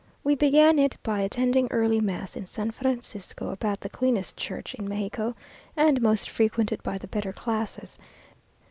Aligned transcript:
We 0.23 0.33
began 0.33 0.79
it 0.79 0.97
by 1.03 1.19
attending 1.19 1.67
early 1.69 1.99
mass 1.99 2.35
in 2.35 2.47
San 2.47 2.71
Francisco, 2.71 3.51
about 3.51 3.81
the 3.81 3.87
cleanest 3.89 4.35
church 4.35 4.73
in 4.73 4.89
Mexico, 4.89 5.35
and 5.77 6.01
most 6.01 6.27
frequented 6.27 6.81
by 6.81 6.97
the 6.97 7.05
better 7.05 7.31
classes. 7.31 7.99